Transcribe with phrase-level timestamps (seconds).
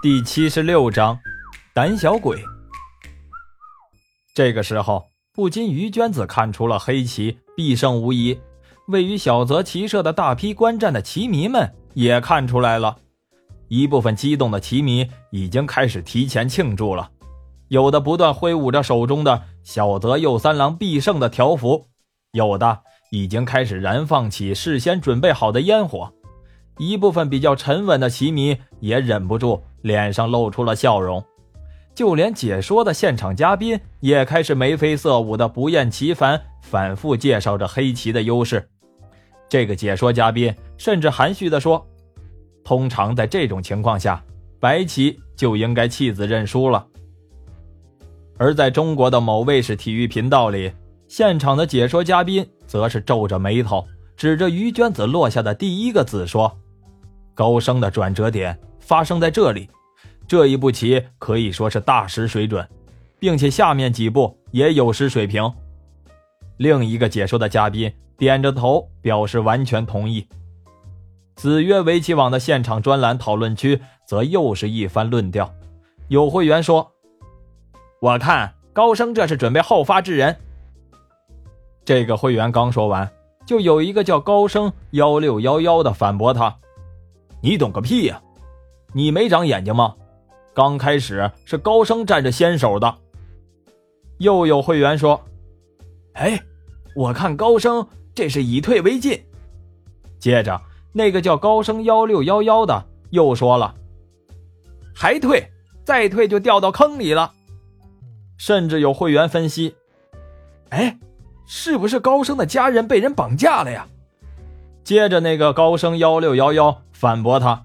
[0.00, 1.18] 第七十六章，
[1.74, 2.38] 胆小鬼。
[4.32, 8.38] 这个时候，不禁于娟子看出了黑棋必胜无疑。
[8.86, 12.96] 位于小泽骑社的大批观战的棋迷们也看出来了，
[13.66, 17.10] 一部分激动的棋迷已经开始提前庆祝了，
[17.66, 21.88] 有的不断挥舞着手中的小泽右三郎必胜的条幅，
[22.30, 26.12] 有的已经开始燃放起事先准备好的烟火。
[26.78, 31.22] 一部分比较沉稳的棋迷也忍不住脸上露出了笑容，
[31.94, 38.68] 就连解说的现场嘉宾也开始眉飞色舞的不厌其烦，反复介绍着黑棋的优势。
[39.48, 41.84] 这个解说嘉宾甚至含蓄地说
[42.62, 44.22] ：“通常在这种情况下，
[44.60, 46.86] 白棋就应该弃子认输了。”
[48.38, 50.70] 而在中国的某卫视体育频道里，
[51.08, 53.84] 现场的解说嘉宾则是皱着眉头，
[54.16, 56.56] 指着于娟子落下的第一个子说。
[57.38, 59.70] 高升的转折点发生在这里，
[60.26, 62.68] 这一步棋可以说是大失水准，
[63.20, 65.48] 并且下面几步也有失水平。
[66.56, 70.26] 另一个解说的嘉宾点着头表示完全同意。
[71.36, 75.48] 子曰围棋网的现场专栏讨论区则又是一番论调，
[76.08, 76.90] 有会员说
[78.02, 80.36] ：“我看高升这是准备后发制人。”
[81.86, 83.08] 这个会员刚说完，
[83.46, 86.56] 就有一个叫高升幺六幺幺的反驳他。
[87.40, 88.20] 你懂个屁呀！
[88.92, 89.94] 你没长眼睛吗？
[90.54, 92.92] 刚开始是高升占着先手的。
[94.18, 95.20] 又有会员说
[96.14, 96.40] ：“哎，
[96.96, 99.22] 我看高升这是以退为进。”
[100.18, 100.60] 接着，
[100.92, 103.74] 那个叫高升幺六幺幺的又说了
[104.92, 105.48] ：“还退，
[105.84, 107.32] 再退就掉到坑里了。”
[108.36, 109.76] 甚至有会员分析
[110.70, 110.98] ：“哎，
[111.46, 113.86] 是不是高升的家人被人绑架了呀？”
[114.82, 116.82] 接着，那个高升幺六幺幺。
[116.98, 117.64] 反驳他：“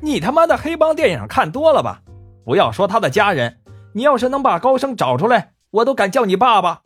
[0.00, 2.00] 你他妈的黑帮电影看多了吧？
[2.44, 3.58] 不要说他的家人，
[3.92, 6.82] 你要是能把高升找出来，我都敢叫你爸爸。”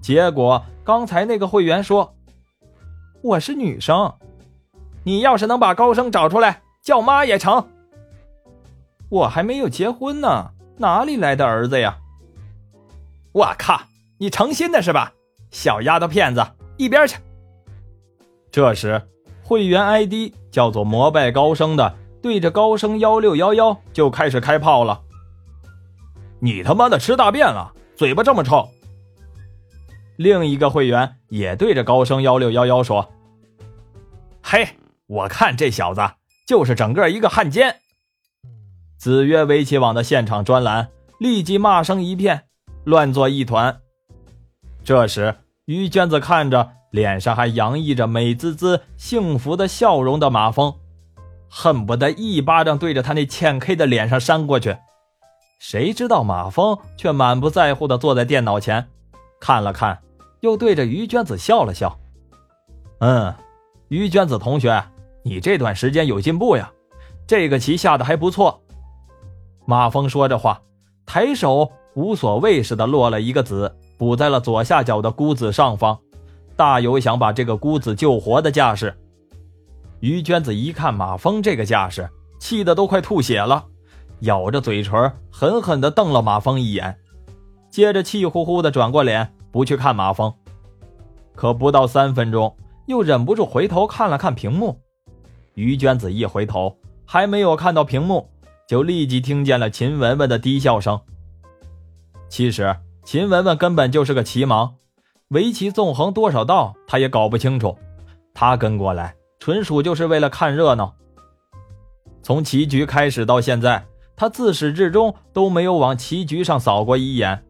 [0.00, 2.14] 结果刚才那个会员说
[3.20, 4.14] ：“我是女生，
[5.02, 7.68] 你要是能把高升找出来，叫妈也成。”
[9.10, 11.98] 我还没有结婚呢，哪里来的儿子呀？
[13.32, 13.80] 我靠，
[14.18, 15.12] 你成心的是吧？
[15.50, 17.16] 小丫头片子，一边去！
[18.52, 19.02] 这时。
[19.44, 25.02] 会员 ID 叫做“膜拜高升”的，对着高升幺六幺幺就开始开炮了。
[26.40, 28.68] 你他妈的吃大便了，嘴巴这么臭！
[30.16, 33.10] 另一个会员也对着高升幺六幺幺说
[34.42, 34.66] ：“嘿，
[35.06, 36.00] 我看这小子
[36.46, 37.80] 就是整个一个汉奸。”
[38.96, 40.88] 子曰围棋网的现场专栏
[41.18, 42.44] 立即骂声一片，
[42.84, 43.80] 乱作一团。
[44.82, 45.34] 这时，
[45.66, 46.70] 于娟子看着。
[46.94, 50.72] 脸上还洋溢着美滋滋、幸福的笑容的马蜂，
[51.50, 54.76] 恨不得一巴掌对着他那欠 K 的脸上扇过去。
[55.58, 58.86] 谁知道马蜂却满不在乎地坐在电脑前，
[59.40, 60.02] 看了看，
[60.38, 61.98] 又对着于娟子笑了笑。
[63.00, 63.34] 嗯，
[63.88, 64.84] 于娟子同学，
[65.24, 66.70] 你这段时间有进步呀，
[67.26, 68.62] 这个棋下的还不错。
[69.66, 70.62] 马蜂说着话，
[71.04, 75.98] 抬手无所谓似的落了一个子，补在了左下角的孤子上方。
[76.56, 78.96] 大有想把这个孤子救活的架势。
[80.00, 83.64] 于娟子一看马蜂这个架势，气得都快吐血了，
[84.20, 86.96] 咬着嘴唇，狠狠地瞪了马蜂一眼，
[87.70, 90.32] 接着气呼呼地转过脸，不去看马蜂。
[91.34, 92.56] 可不到三分钟，
[92.86, 94.78] 又忍不住回头看了看屏幕。
[95.54, 98.28] 于娟子一回头，还没有看到屏幕，
[98.68, 101.00] 就立即听见了秦雯雯的低笑声。
[102.28, 104.70] 其实，秦雯雯根本就是个棋盲。
[105.28, 107.76] 围棋纵横多少道，他也搞不清楚。
[108.34, 110.94] 他跟过来，纯属就是为了看热闹。
[112.22, 113.84] 从棋局开始到现在，
[114.16, 117.42] 他自始至终都没有往棋局上扫过一眼，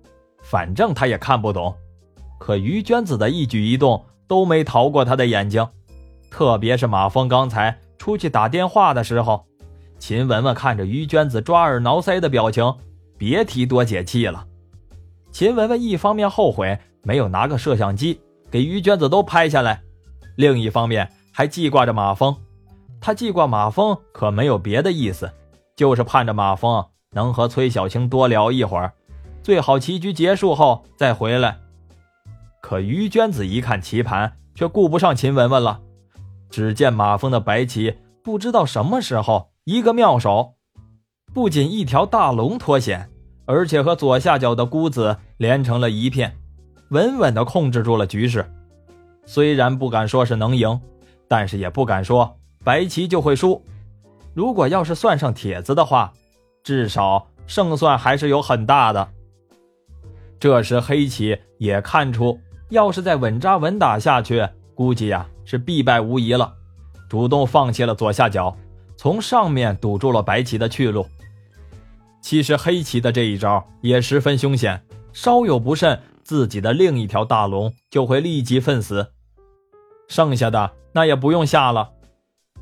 [0.42, 1.74] 反正他也看不懂。
[2.38, 5.66] 可于娟子的一举一动都没逃过他的眼睛，
[6.30, 9.44] 特别是马峰刚才出去打电话的时候，
[9.98, 12.72] 秦雯雯看着于娟子抓耳挠腮的表情，
[13.18, 14.46] 别提多解气了。
[15.32, 16.78] 秦雯雯一方面后悔。
[17.04, 18.18] 没有拿个摄像机
[18.50, 19.80] 给于娟子都拍下来，
[20.36, 22.36] 另一方面还记挂着马蜂。
[23.00, 25.30] 他记挂马蜂可没有别的意思，
[25.76, 28.92] 就是盼着马蜂能和崔小青多聊一会儿，
[29.42, 31.58] 最好棋局结束后再回来。
[32.62, 35.80] 可于娟子一看棋盘，却顾不上秦雯雯了。
[36.48, 40.54] 只见马蜂的白棋不知道什么时候一个妙手，
[41.34, 43.10] 不仅一条大龙脱险，
[43.44, 46.38] 而且和左下角的孤子连成了一片。
[46.90, 48.44] 稳稳地控制住了局势，
[49.26, 50.80] 虽然不敢说是能赢，
[51.26, 53.62] 但是也不敢说白棋就会输。
[54.34, 56.12] 如果要是算上帖子的话，
[56.62, 59.08] 至少胜算还是有很大的。
[60.38, 62.38] 这时黑棋也看出，
[62.68, 66.52] 要是再稳扎稳打下去，估计呀是必败无疑了，
[67.08, 68.54] 主动放弃了左下角，
[68.96, 71.06] 从上面堵住了白棋的去路。
[72.20, 74.82] 其实黑棋的这一招也十分凶险，
[75.12, 79.12] 稍有不慎，自己的另一条大龙就会立即奋死，
[80.08, 81.92] 剩下的那也不用下了。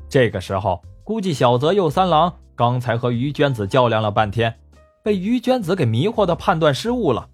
[0.07, 0.83] 这个时候。
[1.05, 4.57] 估计小泽右三郎刚才和于娟子较量了半天，
[5.03, 7.27] 被于娟子给迷惑的判断失误了，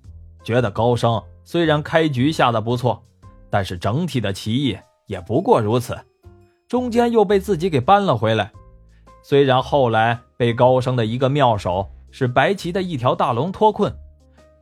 [0.43, 3.03] 觉得高升虽然开局下的不错，
[3.47, 5.95] 但是整体的棋艺也不过如此，
[6.67, 8.51] 中间又被自己给扳了回来。
[9.21, 13.95] 虽然后来被高升的一个妙手使白棋的一条大龙脱困，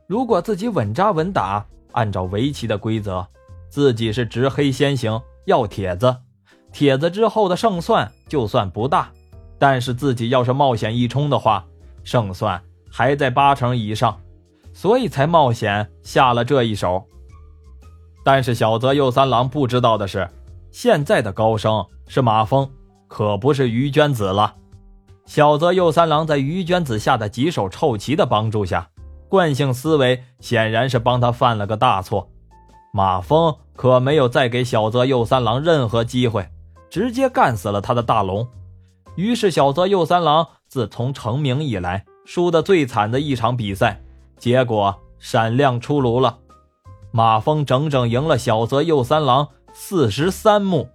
[0.08, 1.62] 如果自己稳扎稳打，
[1.92, 3.26] 按照围棋的规则，
[3.68, 6.16] 自己是执黑先行，要帖子。
[6.72, 9.10] 帖子之后的胜算就算不大，
[9.58, 11.62] 但是自己要是冒险一冲的话，
[12.04, 12.58] 胜算
[12.90, 14.18] 还在八成以上，
[14.72, 17.04] 所以才冒险下了这一手。
[18.24, 20.26] 但是小泽右三郎不知道的是，
[20.70, 22.70] 现在的高升是马蜂，
[23.08, 24.54] 可不是于娟子了。
[25.26, 28.88] 小泽右三郎在于娟子下的几手臭棋的帮助下，
[29.28, 32.30] 惯性思维显然是帮他犯了个大错。
[32.92, 36.48] 马蜂可没有再给小泽右三郎任何机会。
[36.90, 38.48] 直接干死了他的大龙，
[39.14, 44.00] 于是小泽右三郎自从成名以来输的最惨的一场比赛，
[44.38, 46.38] 结果闪亮出炉了，
[47.10, 50.88] 马蜂整整赢了小泽右三郎四十三目。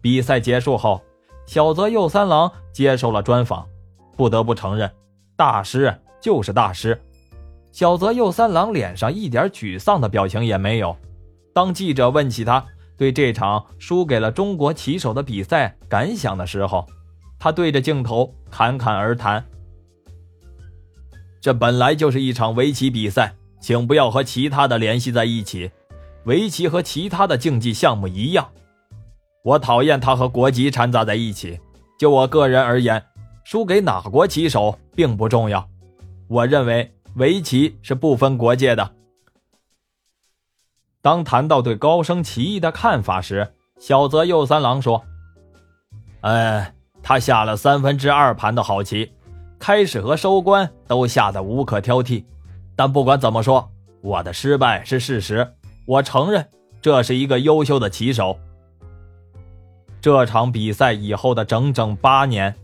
[0.00, 1.02] 比赛结束后，
[1.44, 3.66] 小泽右三郎接受了专访，
[4.16, 4.90] 不得不承认，
[5.36, 6.98] 大师就是大师。
[7.76, 10.96] 小泽右三郎脸上一点沮丧的表情也没有。
[11.52, 12.64] 当记者问起他。
[12.96, 16.86] 对这场输给了中国棋手的比赛感想的时候，
[17.38, 19.44] 他对着镜头侃侃而谈
[21.38, 25.70] ：“这本来就是一场围棋比赛，请不要和其他的联系在一起。
[26.24, 28.48] 围棋和其他的竞技项目一样，
[29.44, 31.60] 我讨厌它和国籍掺杂在一起。
[31.98, 33.04] 就我个人而言，
[33.44, 35.68] 输给哪国棋手并不重要。
[36.28, 38.92] 我认为围棋是不分国界的。”
[41.02, 45.04] 当谈到对高升棋艺的看法时，小泽右三郎说
[46.22, 49.12] ：“嗯，他下了三分之二盘的好棋，
[49.58, 52.24] 开始和收官都下的无可挑剔。
[52.74, 53.70] 但不管怎么说，
[54.00, 55.54] 我的失败是事实，
[55.86, 56.48] 我承认
[56.82, 58.38] 这是一个优秀的棋手。”
[60.00, 62.54] 这场比赛以后的整整八年，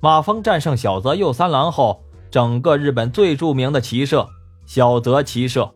[0.00, 4.28] 马蜂战胜小泽右三郎后，整个日本最著名的棋社——
[4.66, 5.74] 小泽棋社。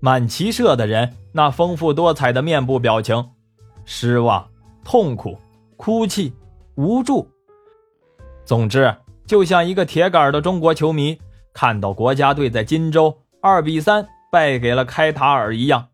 [0.00, 3.30] 满骑社的人那丰富多彩的面部表情，
[3.84, 4.48] 失望、
[4.84, 5.38] 痛苦、
[5.76, 6.32] 哭泣、
[6.74, 7.28] 无助，
[8.44, 8.94] 总之
[9.26, 11.18] 就像一个铁杆的中国球迷
[11.52, 15.88] 看到国家队在金州二比三败给了开塔尔一样。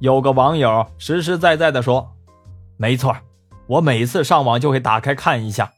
[0.00, 2.12] 有个网友实实在在的说
[2.76, 3.16] ：“没错，
[3.66, 5.72] 我每次上网就会打开看一下，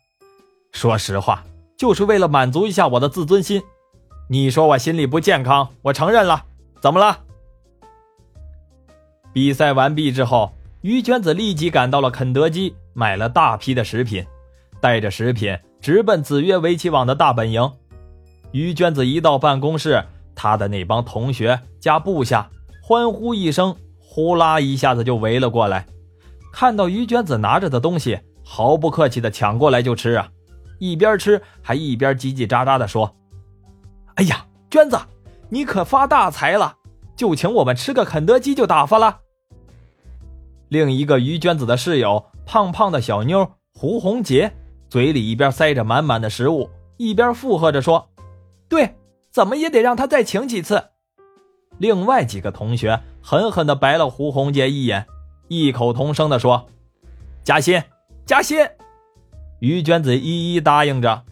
[0.73, 1.45] 说实话，
[1.85, 3.63] 就是为了满足一下我的自尊心。
[4.31, 6.47] 你说我心理不健康，我承认了。”
[6.81, 7.19] 怎么了？
[9.35, 14.25] 比赛完毕之后，于娟子立即赶到了肯德基，买了大批的食品，
[14.81, 17.71] 带着食品直奔子曰围棋网的大本营。
[18.53, 20.03] 于娟子一到办公室，
[20.35, 22.49] 他的那帮同学加部下
[22.83, 25.85] 欢呼一声，呼啦一下子就围了过来。
[26.51, 30.31] 看到于娟子拿着的东西，毫不客气的抢过来就吃啊，
[30.79, 33.15] 一边吃还一边叽叽喳喳的说
[34.17, 34.99] ：“哎呀，娟子。”
[35.51, 36.79] 你可发大财了，
[37.15, 39.21] 就请我们吃个肯德基就打发了。
[40.69, 44.53] 另一个于娟子的室友，胖胖的小妞胡红杰，
[44.89, 48.09] 嘴里一边塞着满满的食物，一边附和着说
[48.69, 48.97] ：“对，
[49.31, 50.83] 怎么也得让他再请几次。”
[51.79, 55.07] 另外几个同学狠狠地白了胡红杰一眼，
[55.47, 56.67] 异口同声地说
[57.45, 57.81] ：“加薪，
[58.27, 58.59] 加薪！”
[59.61, 61.23] 于娟子一一答应着：“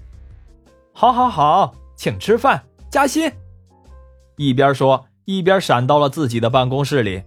[0.93, 3.31] 好，好，好，请吃饭，加薪。”
[4.37, 7.23] 一边说，一边闪到了自己的办公室里。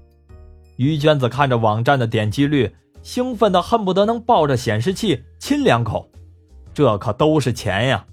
[0.77, 6.09] 于娟子看着网站的点击率，兴奋的恨不得能抱着显示器亲两口。
[6.73, 8.05] 这可都是钱呀！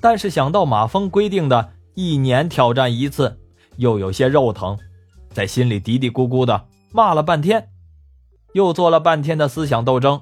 [0.00, 3.38] 但是想到马峰规定的一年挑战一次，
[3.76, 4.78] 又有些肉疼，
[5.30, 7.70] 在心里嘀嘀咕咕的骂了半天，
[8.52, 10.20] 又做了半天的思想斗争，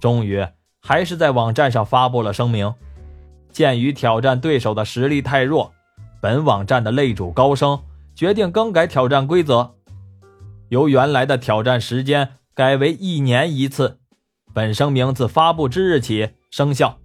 [0.00, 0.46] 终于
[0.82, 2.74] 还是在网站上发布了声明。
[3.50, 5.72] 鉴于挑战对手的实力太弱。
[6.20, 7.80] 本网站的擂主高升
[8.14, 9.74] 决定更改挑战规则，
[10.68, 13.98] 由原来的挑战时间改为一年一次。
[14.54, 16.98] 本声明自发布之日起生效。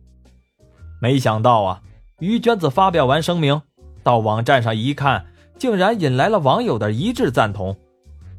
[1.02, 1.82] 没想到啊，
[2.20, 3.62] 于娟子发表完声明，
[4.04, 5.26] 到网站上一看，
[5.58, 7.78] 竟然引来了网友的一致赞同，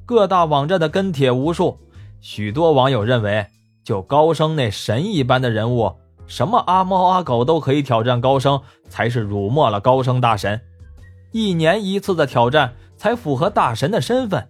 [0.07, 1.79] 各大网站的跟帖无数。
[2.21, 3.47] 许多网友认为，
[3.89, 5.91] 就高升那神一般的人物，
[6.27, 10.61] 什么阿猫阿狗都可以挑战高升，才是辱没了高升大神。
[11.33, 14.47] 一年一次的挑战才符合大神的身份。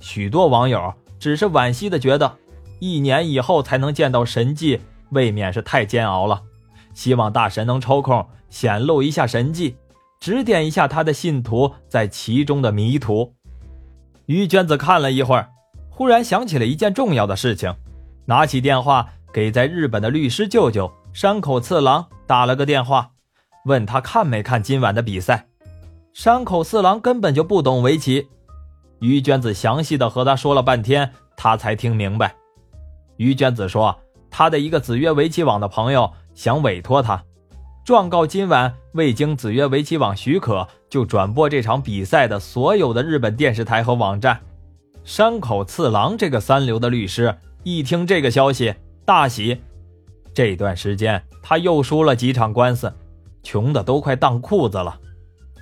[0.00, 2.38] 许多网友只是惋惜的觉得，
[2.80, 4.80] 一年以后才能见到神迹，
[5.10, 6.42] 未免是太煎熬了。
[6.92, 9.76] 希望大神能抽空显露一下神迹，
[10.18, 13.32] 指点一下他的信徒在其中的迷途。
[14.26, 15.50] 于娟子看了一会儿，
[15.88, 17.72] 忽然想起了一件重要的事情，
[18.26, 23.12] 拿起电话给在日本的律师舅舅山口次郎打了个电话，
[23.64, 25.46] 问他看没看今晚的比赛。
[26.12, 28.28] 山口四郎根本就不懂围棋，
[29.00, 32.34] 于娟子详细的和他说了半天，他才听明白。
[33.16, 33.98] 于娟子说，
[34.30, 36.12] 他的一个子曰围棋网的朋友。
[36.34, 37.24] 想委托他，
[37.82, 44.38] 状告今晚未经子曰围棋网许可就转播这场比赛的所有的日本电视台和网站。
[45.02, 47.34] 山口次郎这个三流的律师
[47.68, 48.72] 一听这个消息
[49.04, 49.60] 大喜，
[50.32, 52.94] 这段时间他又输了几场官司，
[53.42, 54.96] 穷的都快当裤子了。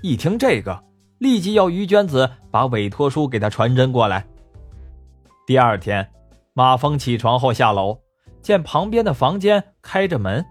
[0.02, 0.84] 一听这个，
[1.16, 4.26] 立即要于娟子把委托书给他传真过来。
[5.46, 6.06] 第二天，
[6.52, 7.98] 马峰起床后下楼，
[8.42, 10.44] 见旁边的房间开着门。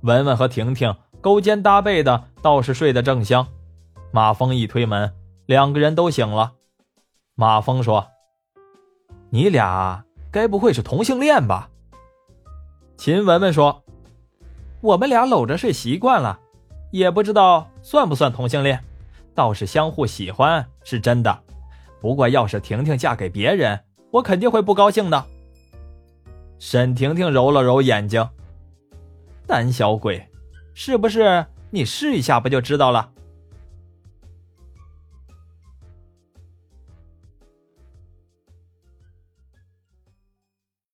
[0.00, 3.46] 文文和婷婷勾肩搭背的，倒是睡得正香。
[4.10, 5.14] 马峰一推门，
[5.46, 6.54] 两个人都醒了。
[7.36, 8.08] 马峰说
[9.30, 10.04] ：“你俩
[10.36, 11.70] 该不会是同性恋吧？”
[12.98, 13.82] 秦文文说
[14.82, 16.38] ：“我们俩搂着睡习惯了，
[16.90, 18.84] 也不知道算不算同性恋，
[19.34, 21.38] 倒是相互喜欢是真的。
[22.02, 25.24] 不过要是婷婷嫁给别人，我肯定会不高兴的。”
[26.60, 28.28] 沈婷婷揉了揉眼睛。
[29.46, 30.28] 胆小鬼，
[30.74, 31.46] 是不是？
[31.70, 33.10] 你试一下不就知道了？